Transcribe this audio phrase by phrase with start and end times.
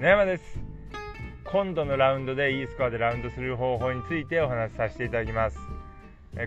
[0.00, 0.44] 野山です。
[1.42, 5.58] 今度のラウンドで E スコアでラウンドする方法についてお話しさせていただきます。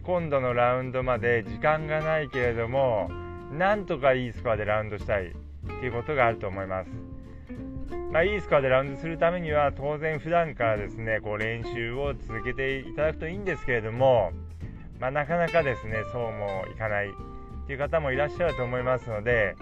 [0.03, 3.11] 今度のラウンドまで時間がないけれども
[3.51, 5.33] なんとか E スコアでラウンドしたいっ
[5.81, 6.91] ていうことがあると思います。
[8.13, 14.31] まあ、いいスコアでラウンドするためには当然普段からですねこう練習を続けていただくといいんですけれども、
[14.97, 19.57] まあ、なかなかですねそうもいかないっていう方もいらっしゃると思いますので、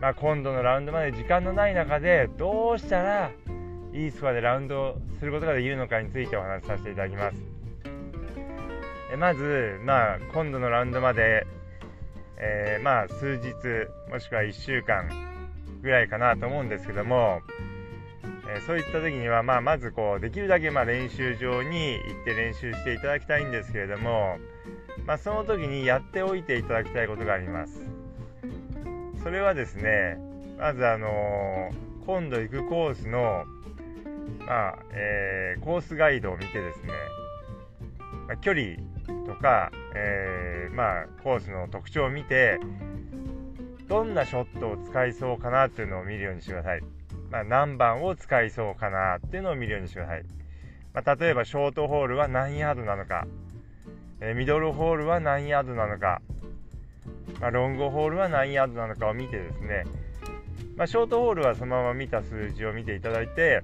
[0.00, 3.30] まあ、今度のラウンドまで時間のない中でどうしたら
[3.92, 7.42] いいスコアでラウンドすることができるのかについてお話しさせていただきます。
[9.12, 11.46] えまず、まあ、今度のラウンドまで、
[12.36, 13.52] えー、まあ数日
[14.10, 15.08] もしくは1週間
[15.82, 17.40] ぐらいかなと思うんですけども、
[18.48, 24.38] えー、そういった時には、まあ、まずこうできるだけま練習場に行って練習していただきたいんですけれども、
[25.06, 27.87] まあ、その時にやっておいていただきたいことがあります。
[29.28, 30.16] それはですね
[30.58, 31.70] まずあの、
[32.06, 33.44] 今度行くコースの、
[34.38, 36.94] まあえー、コースガイドを見てですね、
[38.26, 38.76] まあ、距離
[39.26, 42.58] とか、えー、まあ、コースの特徴を見て
[43.86, 46.80] どんなショットを使いそうかなっていうのを見るようにしてください、
[47.30, 50.24] まあ、何番を使いそうかなっていうのを見るようにしてください、
[50.94, 53.26] まあ、例えばショートホールは何ヤードなのか、
[54.22, 56.22] えー、ミドルホールは何ヤードなのか、
[57.40, 59.84] まあ、ロングホールは何ヤードなのかを見てですね、
[60.76, 63.62] まショートホールはそのまま見た数字を見ていただいて、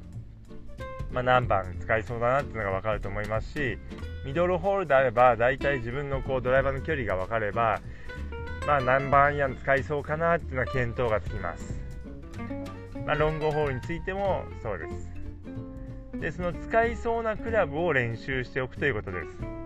[1.11, 3.78] ま何番使いそうだなっていうのが分かると思いますし
[4.27, 7.80] ミドルホールであれば大体自分のこうドライバーの距離が分かれば
[8.67, 11.75] まあ、何番アイアン使いそうかなっていうのは見当がつきます。
[13.06, 16.20] まあ、ロングホールについてもそうです。
[16.20, 19.63] で、その使いそうなクラブを練習しておくということです。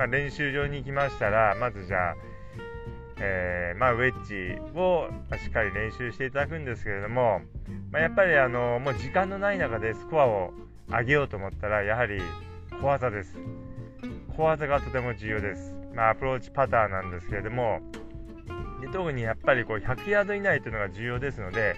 [0.00, 2.16] まあ、練習場に行きましたら、まずじゃあ、
[3.18, 7.42] えー、まあ、ウェッジをしっかり練習していただくんですけれども、
[7.92, 10.54] まあ、やっぱりあのもう時間のない中でスコアを
[10.88, 12.18] 上げようと思ったらやはり
[12.80, 13.36] 小技です。
[14.38, 15.74] 小技がとても重要です。
[15.94, 17.80] まあ、アプローチパターンなんですけれども
[18.80, 21.76] で特にやっぱりこう100ヤード以内というのが重要ですので、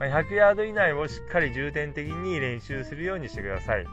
[0.00, 3.86] ま、100ヤード以内をしっかり重点的に練習するようにしてください、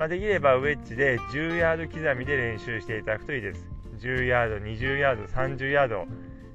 [0.00, 3.68] まあ、できればウェッジで10ヤード刻みで練習していただくといいです。
[3.98, 6.06] 10ヤード20ヤード30ヤード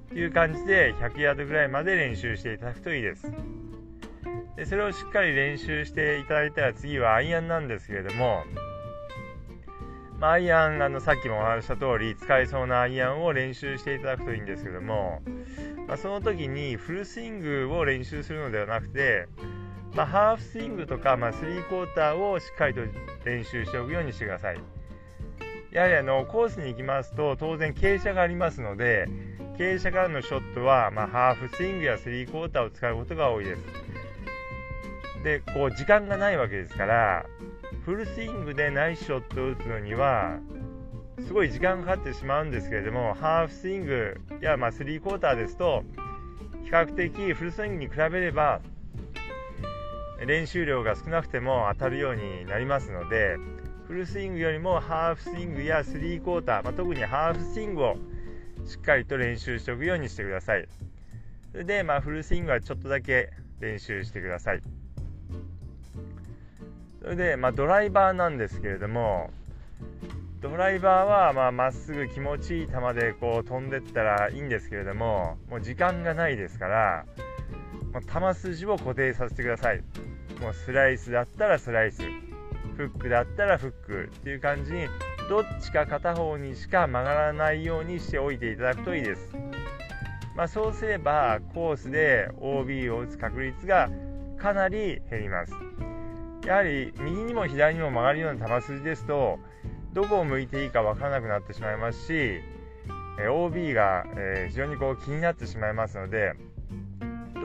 [0.10, 3.32] という感じで100ヤードぐらいまで練習していただくといいです。
[4.56, 8.42] でそれをしっかり練習していただいたら次はアイアンなんですけれども
[10.20, 15.22] まあ、アイアンあのさっきもお話した通り使えそうなアイアンを練習していただくといいんですけども、
[15.88, 19.28] まあ、その時にフルスイングを練習するのではなくて、
[19.96, 22.82] まあ、ハーフスイングとか、まあ、スリークォーターをしっかりと
[23.24, 24.60] 練習しておくようにしてください。
[25.72, 29.10] やはりあのコースに行きますと当然傾斜がありますので
[29.58, 33.62] 傾斜からのショットは、まあ、ハーフスイングやスリークォーターを使うことが多いです。
[35.24, 37.26] でこう時間がないわけですから
[37.84, 40.40] フルスイングでナイスショットを打つのには
[41.26, 45.84] すごい時間がかかってしまうんですけれどもハーフスイングやまあスリークォーターですと
[46.64, 48.62] 比較的フルスイングに比べれば
[50.26, 53.38] 練習量が少なくても当たるようになりますので
[53.88, 57.98] フルスイングよりもハーフスイングやスリークォーター、まあ、特にハーフスイングを
[58.66, 60.68] しっかりと練習しておくようにしてください。
[61.52, 64.62] それで、まあ、フルスイングはちょっとだけ練習してください。
[67.02, 69.30] それで、まあ、ドライバーなんですけれども
[70.42, 77.06] ドライバーはままっすぐ気持ちいい球でこう飛んでったらいいんですけれどももう時間がないですから
[77.94, 79.84] もう球筋を固定させてください。
[80.42, 82.02] もうスライスだったらスライス。
[82.76, 84.88] フックだったらフックっていう感じに
[85.30, 89.34] どっちか片方にしか曲がらないようにしておいていただくといいです、
[90.36, 93.90] まあ、そうすればコースで OB を打つ確率が
[94.38, 95.54] かなり減ります。
[96.46, 99.40] やはり右にも左にも曲がるような球筋ですと
[99.94, 102.42] どこを向いていいか分からなくなってしまいますし
[103.18, 104.04] OB が、
[104.50, 106.34] 非常にこう気になってしまいますので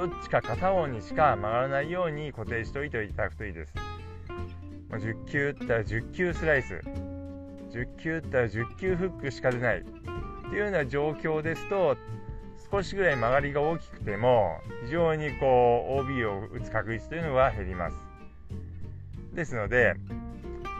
[0.00, 3.74] どっちか片方にしか曲がらないように固定しておいていただくといいです。
[4.88, 6.80] 10球打ったら10球スライス。
[7.70, 9.90] 10球打ったら10球フックしか出ないって
[10.52, 11.98] いうような状況ですと
[12.70, 17.96] 少しぐらい曲がりが大きくても非常にこう OB を打つ確率というのは減ります。
[19.34, 19.96] ですので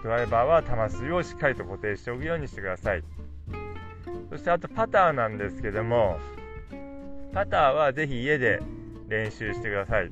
[0.03, 3.05] ドライバーは球筋をしっかりと固定しておくようにしてください。
[4.31, 6.19] そしてあとパターなんですけども
[7.35, 8.63] パターはぜひ家で
[9.11, 10.11] 練習してください。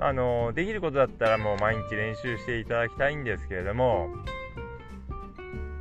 [0.00, 4.08] あのできることだったらもう毎日練習していただきたいんですけれども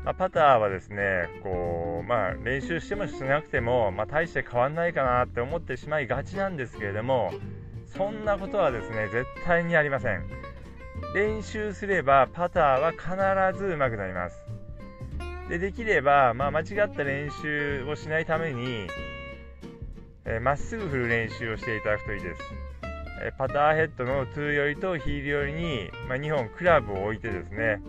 [0.03, 7.31] まあ、パターはですねこう、まあ、練習してもしなくても、まあ、大して変わんないかなって思ってしまいがちなんですけれども
[7.95, 10.27] そんなことはですね絶対にありません。
[11.15, 14.37] 練習すればパターは必ず上手くなります。
[15.49, 18.87] でできれば、まあ、間違った練習をしないために
[20.25, 22.41] ま、えー、っすぐ振る練習をしていただくといいです、
[23.23, 27.81] えー、パターヘッドのトゥー寄りとヒール寄りに、まあ、2本クラブを置いてですね。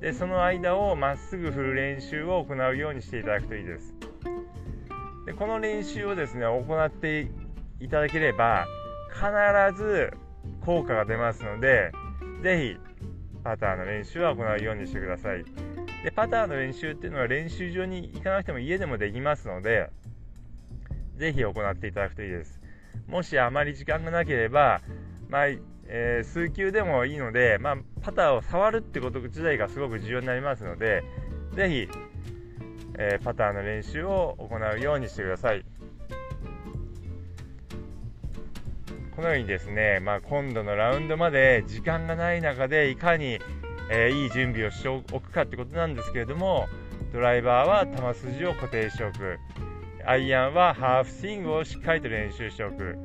[0.00, 3.94] でその間をまっすぐ振る練習を行うようにしていただくといいです。
[5.26, 7.30] でこの練習をですね行って
[7.80, 8.66] いただければ
[9.12, 10.12] 必ず
[10.64, 11.92] 効果が出ますので
[12.42, 12.90] ぜひ
[13.44, 15.44] パターの練習は行うようにしてください。
[16.02, 19.90] でパターの練習っていうのは練習場に行かなくても家でもできますので
[21.20, 22.60] ぜひ行っていただくといいです
[23.06, 24.80] もしあまり時間がなければ、
[25.28, 25.46] まあ、
[25.86, 31.02] えー、数球でもいいので、まあ、パターを触るってこと自体がすごく重要になりますので、
[31.54, 31.88] ぜひ、
[32.96, 35.64] えー、パターの練習を行うようにしてください。
[39.16, 43.40] このようにですね、まあ、今度のラウンドまで時間がない中でいかに、
[43.90, 46.68] えー、いい準備をしておくかってことなんですけれども
[47.12, 49.38] ドライバーは球筋を固定しておく
[50.10, 52.98] アイアンはハーフスイングをしっかりと練習しておく。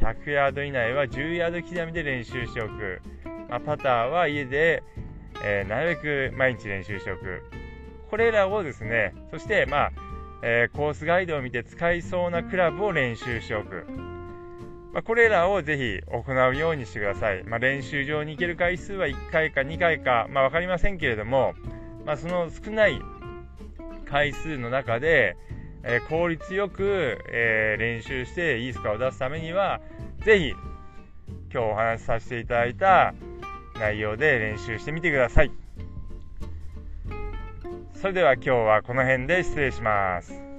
[0.00, 3.00] 100ヤード以内は10ヤード刻みで練習しておく、
[3.48, 4.82] まあ、パターは家で、
[5.44, 7.44] えー、なるべく毎日練習しておく。
[8.10, 9.92] これらをですねそして、まあ
[10.42, 13.86] えー、コースガイドを見て使いそうなクラブを練習しておく、
[14.92, 21.54] まあ、これらをぜひ行うようにしてください、まあ、練習場に行ける回数は1回か2回か、まあ、分かりませんけれども、
[22.04, 23.00] まその少ない
[24.04, 25.36] 回数の中で、
[25.82, 29.80] えー、効率よく、えー、練習していいスカを出すためには
[30.24, 30.60] 是非今
[31.50, 33.14] 日お話しさせていただいた
[33.78, 35.50] 内容で練習してみてください。
[37.94, 40.49] それでは今日はこの辺で失礼します。